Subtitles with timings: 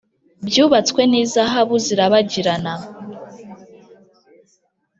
[0.47, 2.73] byubatwse n'izahabu zirabagirana.